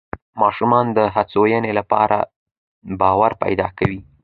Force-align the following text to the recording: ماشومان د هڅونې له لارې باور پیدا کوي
ماشومان 0.41 0.85
د 0.97 0.99
هڅونې 1.15 1.71
له 1.77 1.83
لارې 1.91 2.19
باور 2.99 3.31
پیدا 3.43 3.67
کوي 3.77 3.99